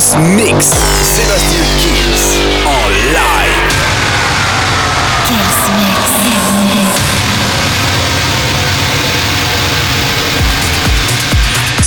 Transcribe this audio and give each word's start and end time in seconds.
Mix. 0.00 0.64
Sébastien 1.02 1.60
Kills 1.78 2.59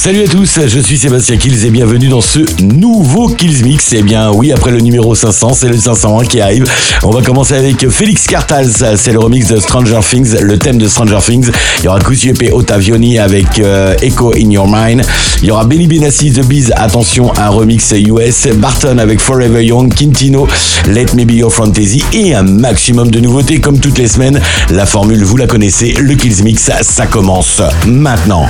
Salut 0.04 0.23
à 0.23 0.27
tous, 0.27 0.59
je 0.67 0.79
suis 0.81 0.97
Sébastien 0.97 1.38
Kills 1.38 1.65
et 1.65 1.69
bienvenue 1.69 2.09
dans 2.09 2.19
ce 2.19 2.39
nouveau 2.61 3.29
Kills 3.29 3.63
Mix. 3.63 3.93
Eh 3.93 4.04
bien 4.04 4.31
oui, 4.33 4.51
après 4.51 4.71
le 4.71 4.81
numéro 4.81 5.15
500, 5.15 5.54
c'est 5.54 5.69
le 5.69 5.78
501 5.78 6.25
qui 6.25 6.41
arrive. 6.41 6.65
On 7.04 7.09
va 7.09 7.21
commencer 7.21 7.54
avec 7.54 7.89
Félix 7.89 8.28
Cartals, 8.28 8.97
c'est 8.97 9.14
le 9.14 9.19
remix 9.19 9.47
de 9.47 9.61
Stranger 9.61 10.01
Things, 10.01 10.42
le 10.42 10.59
thème 10.59 10.78
de 10.78 10.89
Stranger 10.89 11.19
Things. 11.25 11.50
Il 11.79 11.86
y 11.86 11.87
aura 11.87 12.00
Giuseppe 12.01 12.51
Ottavioni 12.51 13.18
avec 13.18 13.59
euh, 13.59 13.95
Echo 14.01 14.33
in 14.36 14.51
Your 14.51 14.68
Mind. 14.68 15.05
Il 15.42 15.47
y 15.47 15.51
aura 15.51 15.64
Benny 15.64 15.87
Benassi, 15.87 16.33
The 16.33 16.45
Bees, 16.45 16.73
attention, 16.75 17.31
un 17.37 17.47
remix 17.47 17.93
US. 17.93 18.50
Barton 18.57 18.97
avec 18.97 19.21
Forever 19.21 19.64
Young, 19.64 19.93
Quintino, 19.93 20.50
Let 20.86 21.15
Me 21.15 21.23
Be 21.23 21.36
Your 21.36 21.54
Fantasy 21.54 22.04
et 22.11 22.36
un 22.36 22.43
maximum 22.43 23.09
de 23.09 23.21
nouveautés 23.21 23.61
comme 23.61 23.79
toutes 23.79 24.00
les 24.00 24.09
semaines. 24.09 24.42
La 24.70 24.86
formule, 24.86 25.23
vous 25.23 25.37
la 25.37 25.47
connaissez, 25.47 25.93
le 25.93 26.15
Kills 26.15 26.43
Mix, 26.43 26.70
ça 26.81 27.06
commence 27.06 27.61
maintenant. 27.86 28.50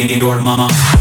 Echo 0.00 0.32
in 0.32 0.97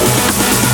your 0.00 0.69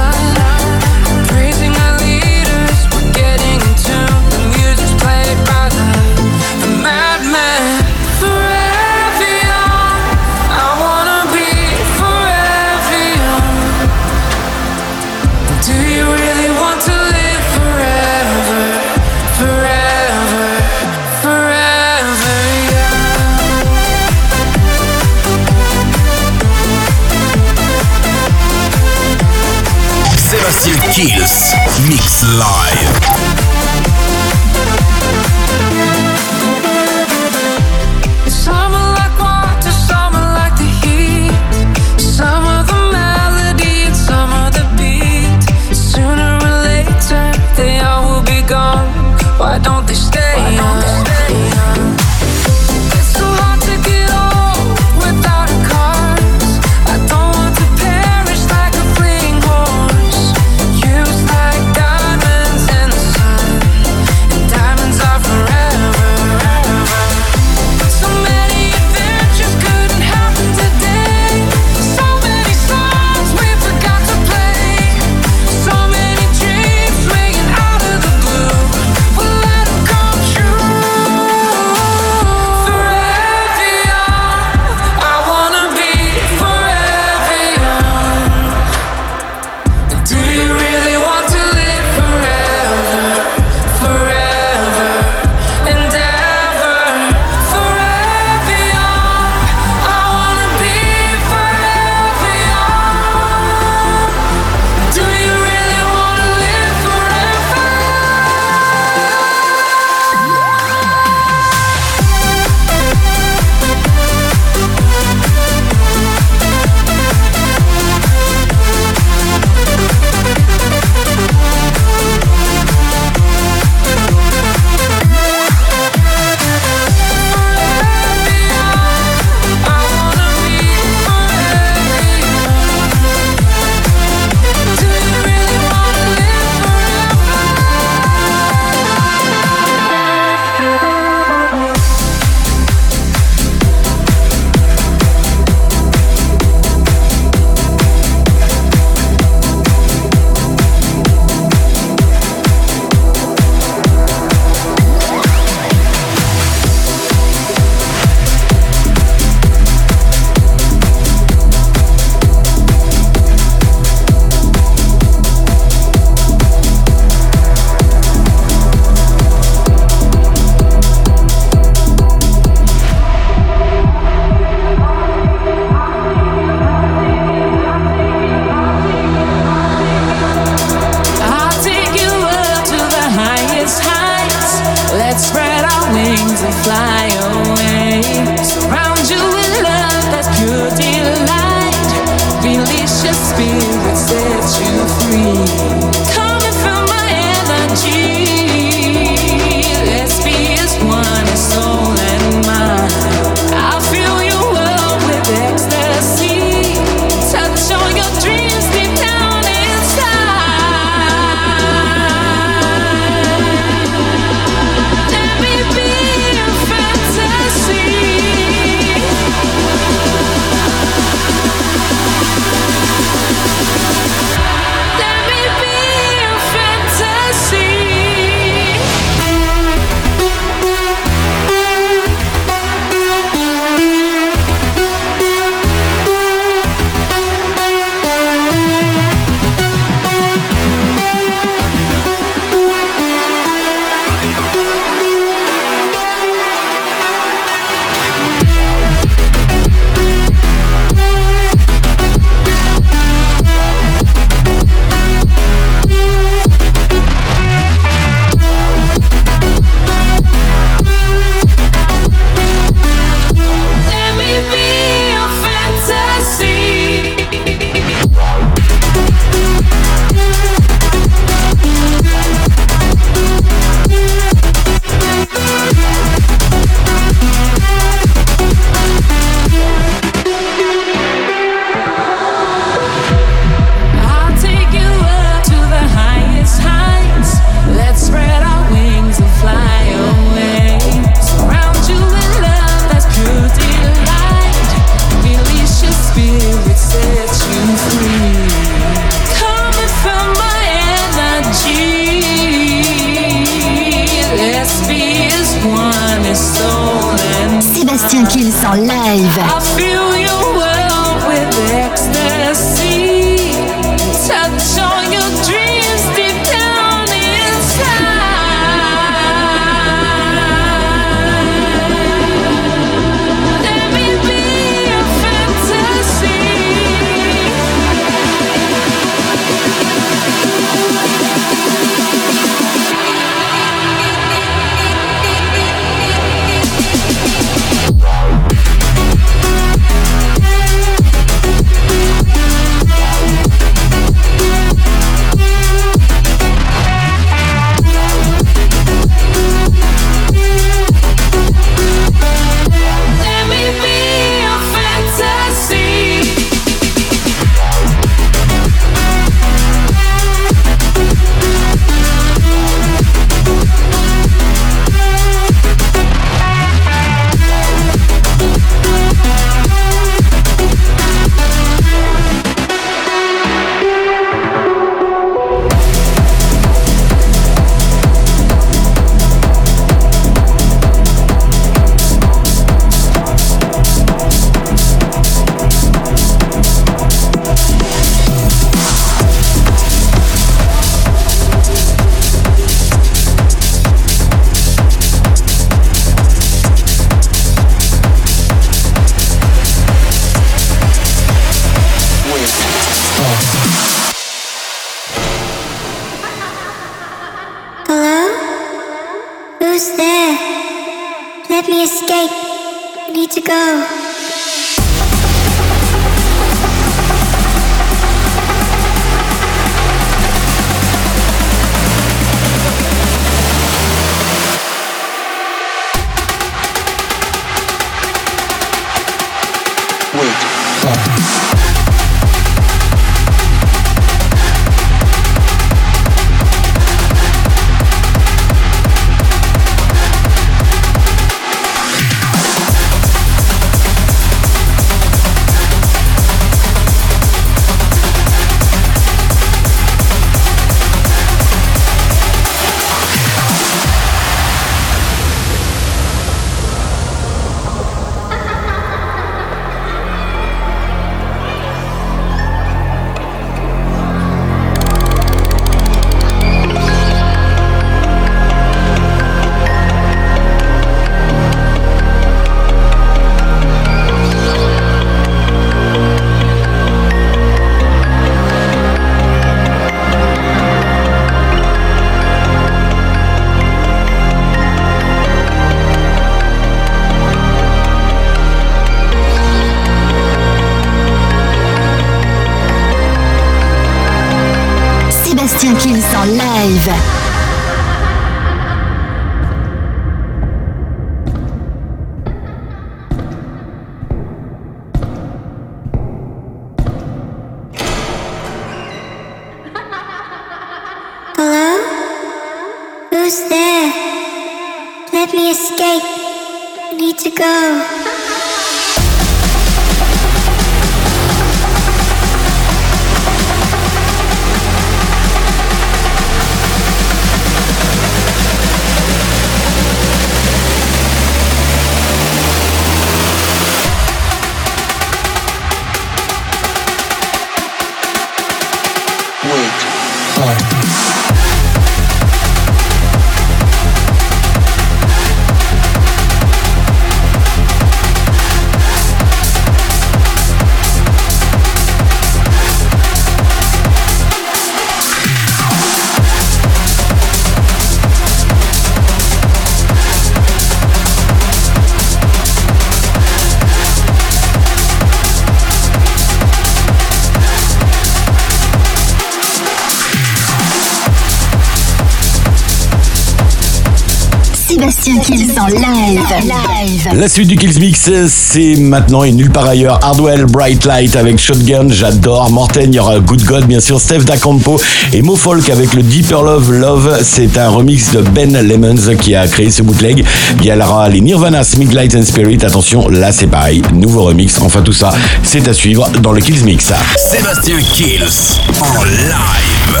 En 575.58 575.66
live. 575.66 577.08
La 577.14 577.28
suite 577.28 577.48
du 577.48 577.56
Kills 577.56 577.80
Mix, 577.80 578.10
c'est 578.28 578.76
maintenant 578.76 579.24
et 579.24 579.32
nulle 579.32 579.50
part 579.50 579.66
ailleurs. 579.66 579.98
Hardwell, 580.02 580.44
Bright 580.44 580.84
Light 580.84 581.16
avec 581.16 581.38
Shotgun, 581.38 581.88
j'adore. 581.88 582.50
Morten, 582.50 582.84
il 582.86 582.94
y 582.94 582.98
aura 583.00 583.18
Good 583.18 583.44
God, 583.44 583.66
bien 583.66 583.80
sûr. 583.80 584.00
Steph 584.00 584.20
Dacampo 584.20 584.80
et 585.12 585.22
Mo 585.22 585.36
Folk 585.36 585.68
avec 585.70 585.94
le 585.94 586.02
Deeper 586.02 586.42
Love 586.42 586.72
Love. 586.72 587.20
C'est 587.22 587.58
un 587.58 587.70
remix 587.70 588.12
de 588.12 588.20
Ben 588.20 588.52
Lemons 588.52 589.16
qui 589.20 589.34
a 589.34 589.48
créé 589.48 589.70
ce 589.70 589.82
bootleg. 589.82 590.24
Il 590.60 590.66
y 590.66 590.72
aura 590.72 591.08
les 591.08 591.20
Nirvana, 591.20 591.64
Smith 591.64 591.92
Light 591.92 592.14
and 592.14 592.24
Spirit. 592.24 592.58
Attention, 592.62 593.08
là 593.08 593.32
c'est 593.32 593.48
pareil. 593.48 593.82
Nouveau 593.92 594.24
remix. 594.24 594.60
Enfin 594.60 594.82
tout 594.82 594.92
ça, 594.92 595.12
c'est 595.42 595.66
à 595.66 595.72
suivre 595.72 596.08
dans 596.22 596.32
le 596.32 596.40
Kills 596.40 596.64
Mix. 596.64 596.92
Sébastien 597.16 597.78
Kills 597.78 598.58
en 598.80 599.04
live. 599.04 600.00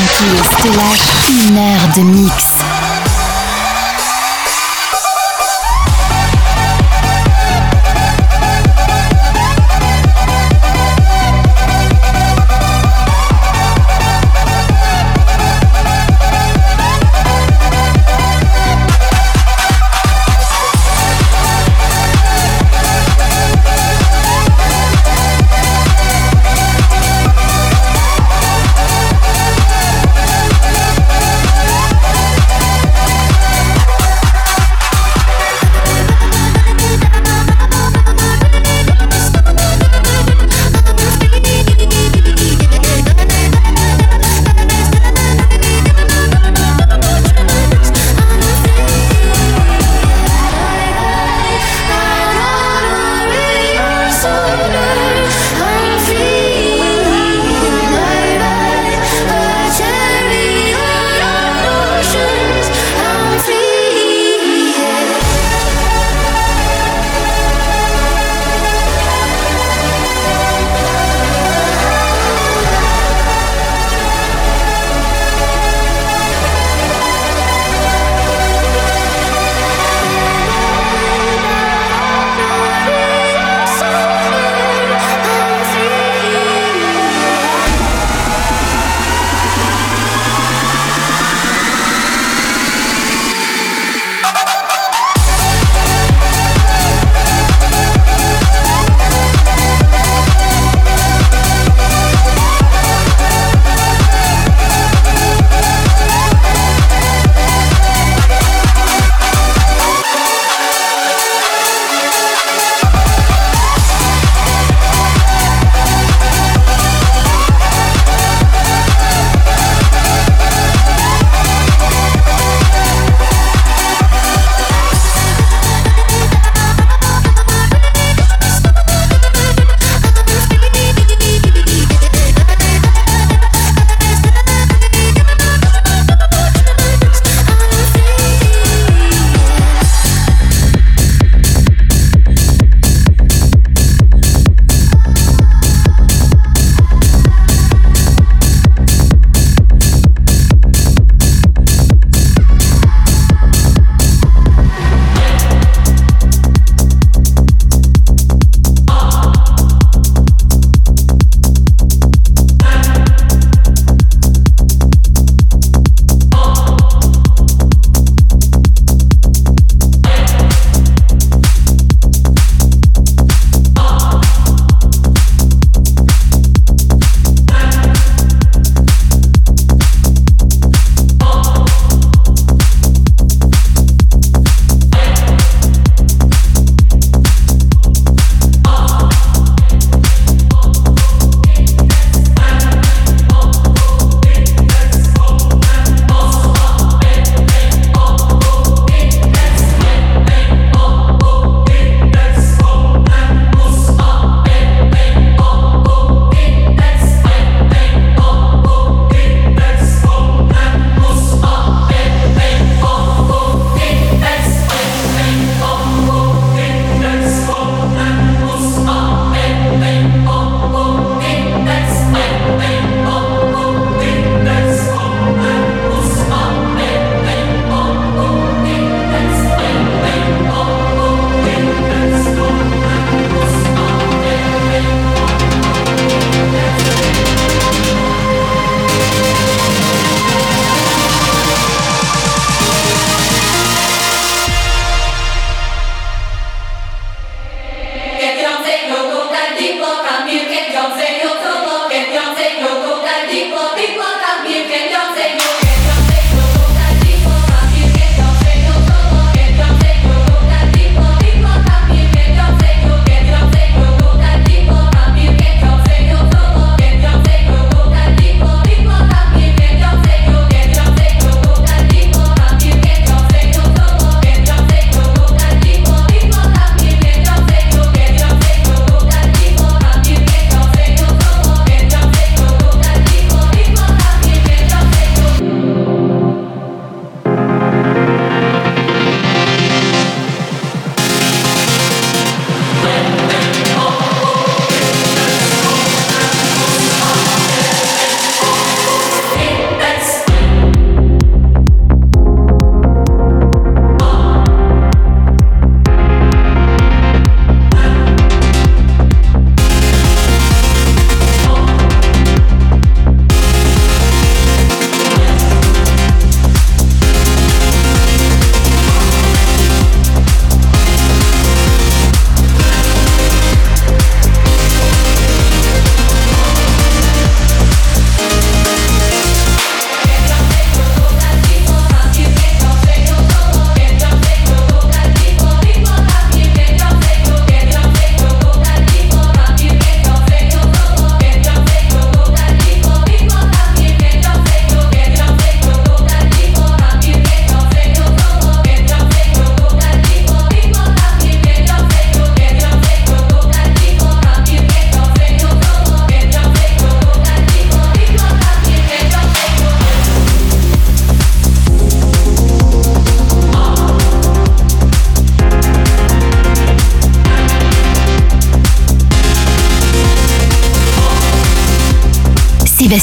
Te 0.00 0.68
lâche 0.76 1.12
une 1.28 1.58
heure 1.58 1.88
de 1.94 2.00
mix. 2.02 2.59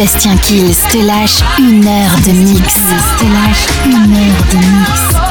Sébastien 0.00 0.36
Kills 0.38 0.76
te 0.90 0.96
lâche 0.96 1.40
une 1.58 1.86
heure 1.86 2.16
de 2.24 2.32
mix. 2.32 2.74
Te 3.18 3.24
lâche 3.24 3.68
une 3.84 4.16
heure 4.16 4.44
de 4.50 4.56
mix. 4.56 5.29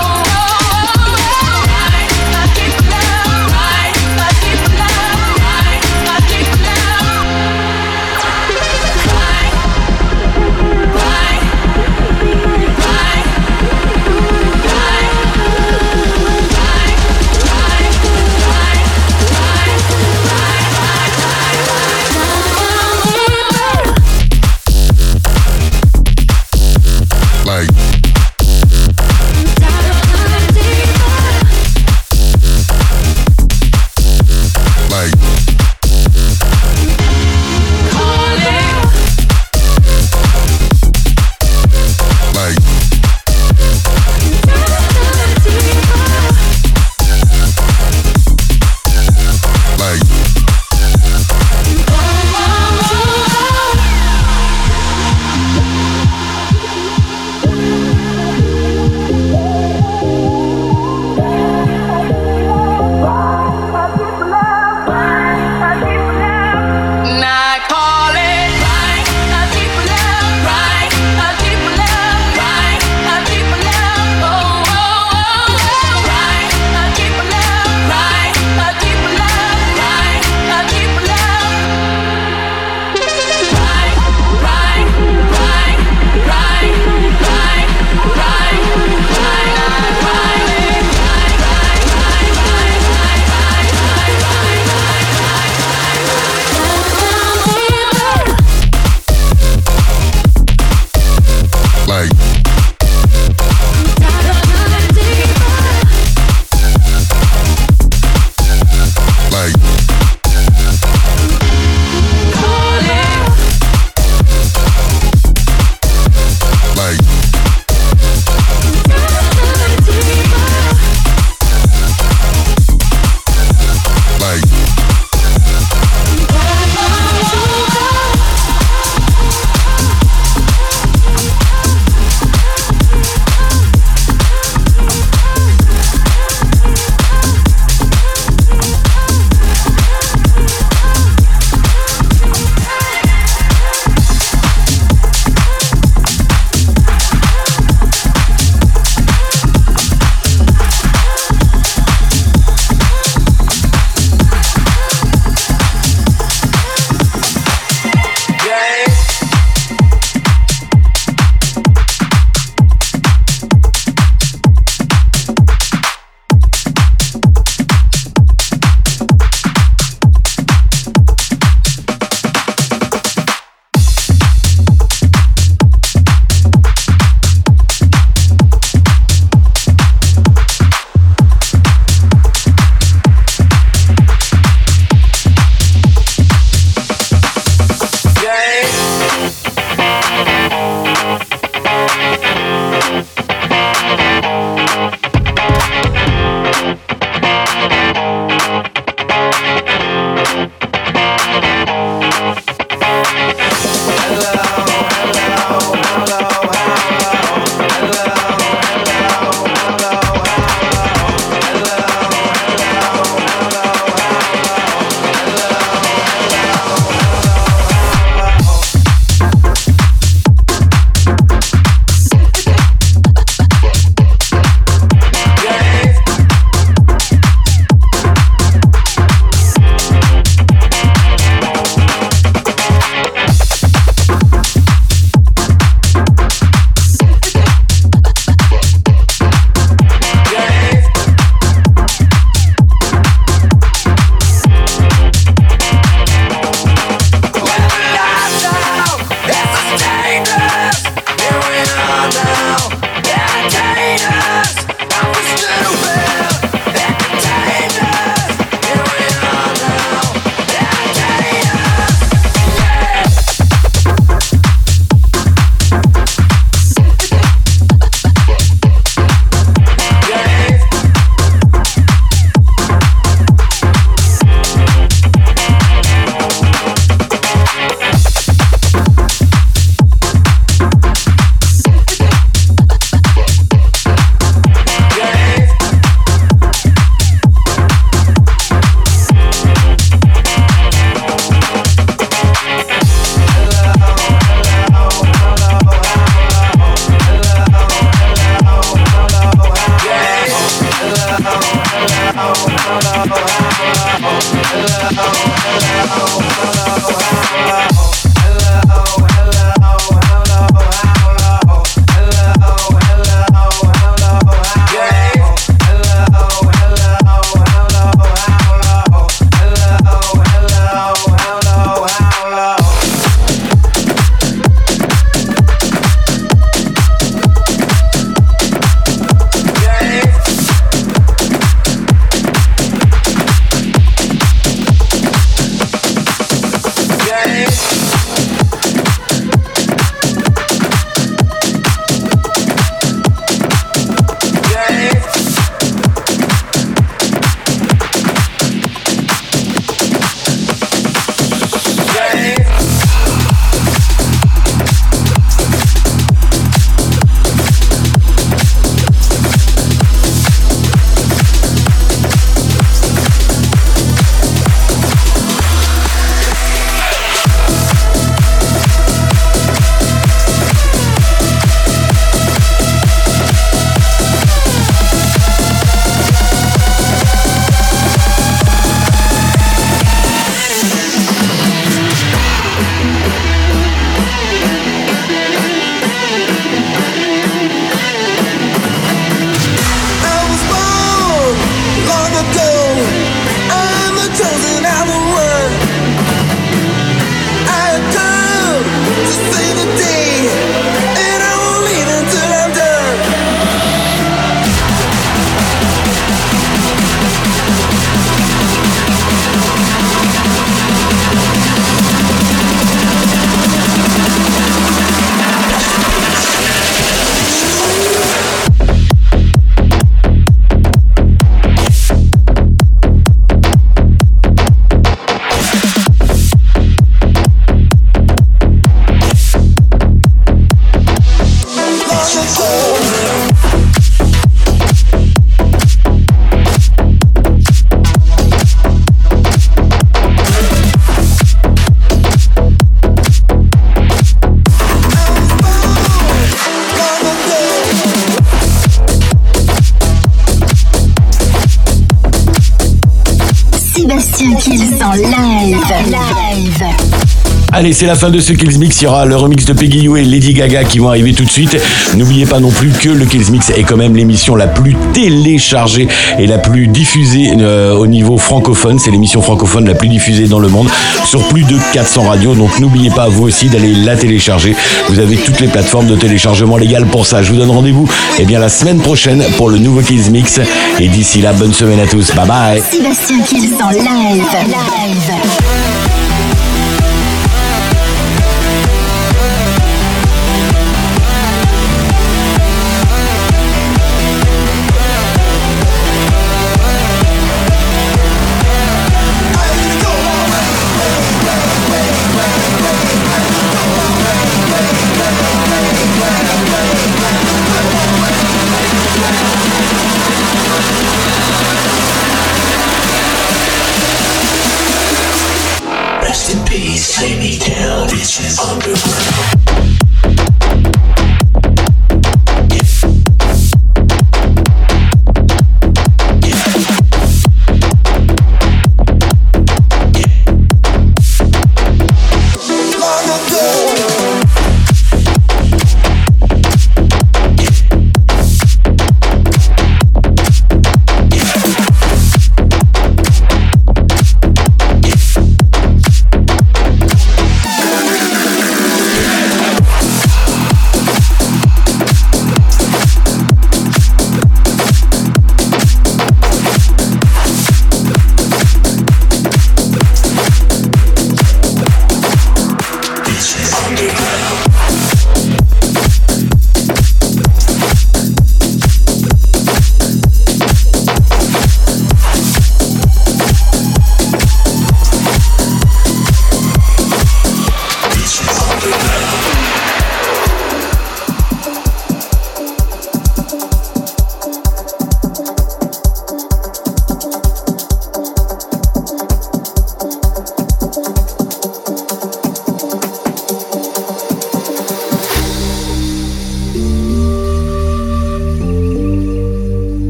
Allez, 457.60 457.74
c'est 457.74 457.88
la 457.88 457.96
fin 457.96 458.10
de 458.10 458.22
ce 458.22 458.32
Kills 458.32 458.58
Mix. 458.58 458.80
Il 458.80 458.86
y 458.86 458.88
aura 458.88 459.06
le 459.06 459.18
remix 459.18 459.44
de 459.44 459.52
Peggy 459.52 459.80
Yu 459.80 459.98
et 459.98 460.04
Lady 460.06 460.34
Gaga 460.34 460.64
qui 460.64 460.80
vont 460.80 460.88
arriver 460.88 461.12
tout 461.12 461.26
de 461.26 461.30
suite. 461.30 461.58
N'oubliez 461.98 462.26
pas 462.26 462.40
non 462.40 462.52
plus 462.52 462.70
que 462.70 462.88
le 462.88 463.04
Kills 463.04 463.30
Mix 463.32 463.50
est 463.50 463.64
quand 463.64 463.76
même 463.76 463.98
l'émission 463.98 464.38
la 464.38 464.48
plus 464.48 464.78
téléchargée 464.94 465.90
et 466.18 466.26
la 466.26 466.38
plus 466.38 466.68
diffusée 466.68 467.34
euh, 467.38 467.74
au 467.74 467.86
niveau 467.86 468.18
francophone. 468.18 468.80
C'est 468.80 468.92
l'émission 468.92 469.22
francophone 469.22 469.68
la 469.68 469.76
plus 469.76 469.90
diffusée 469.90 470.28
dans 470.28 470.40
le 470.40 470.48
monde 470.48 470.70
sur 471.04 471.22
plus 471.28 471.44
de 471.44 471.58
400 471.74 472.04
radios. 472.04 472.34
Donc 472.34 472.58
n'oubliez 472.62 472.92
pas 472.92 473.10
vous 473.10 473.24
aussi 473.24 473.48
d'aller 473.50 473.74
la 473.74 473.98
télécharger. 473.98 474.56
Vous 474.88 475.00
avez 475.00 475.18
toutes 475.18 475.42
les 475.42 475.50
plateformes 475.50 475.88
de 475.88 475.98
téléchargement 475.98 476.56
légales 476.56 476.86
pour 476.86 477.06
ça. 477.06 477.22
Je 477.24 477.34
vous 477.34 477.38
donne 477.40 477.52
rendez-vous 477.52 477.90
eh 478.20 478.24
bien 478.24 478.40
la 478.40 478.48
semaine 478.48 478.80
prochaine 478.80 479.22
pour 479.36 479.50
le 479.50 479.58
nouveau 479.58 479.82
Kills 479.82 480.10
Mix. 480.12 480.40
Et 480.80 480.88
d'ici 480.88 481.20
là, 481.20 481.34
bonne 481.34 481.54
semaine 481.54 481.82
à 481.82 481.88
tous. 481.88 482.16
Bye 482.16 482.26
bye. 482.26 482.62
Sébastien 482.72 483.20
Kills 483.28 483.52
en. 483.62 483.72
Live. 483.72 484.24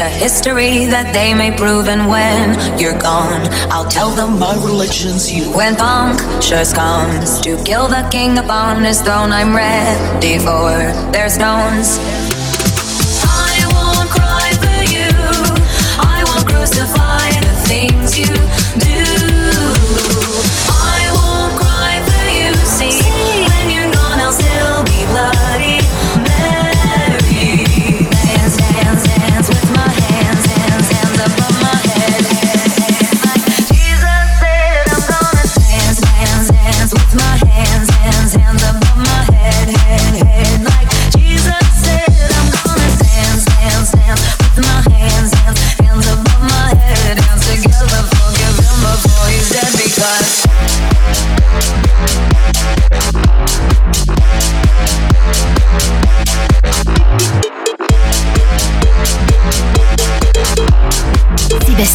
A 0.00 0.08
history 0.08 0.86
that 0.86 1.12
they 1.12 1.34
may 1.34 1.56
prove. 1.56 1.88
And 1.88 2.08
when 2.08 2.78
you're 2.78 2.98
gone, 2.98 3.48
I'll 3.70 3.88
tell 3.88 4.10
them 4.10 4.38
my 4.38 4.54
religion's 4.54 5.32
you. 5.32 5.50
When 5.52 5.76
punctures 5.76 6.72
comes 6.72 7.40
to 7.40 7.62
kill 7.64 7.88
the 7.88 8.06
king 8.10 8.38
upon 8.38 8.84
his 8.84 9.00
throne, 9.00 9.32
I'm 9.32 9.54
ready 9.54 10.38
for 10.38 10.92
their 11.12 11.28
stones. 11.28 11.98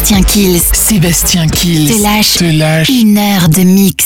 Sébastien 0.04 0.22
Kills. 0.22 0.60
Sébastien 0.74 1.46
Kills. 1.48 1.88
Te 1.88 2.02
lâche 2.02 2.34
te 2.34 2.44
lâche. 2.44 2.90
une 2.90 3.16
heure 3.16 3.48
de 3.48 3.62
mix. 3.62 4.04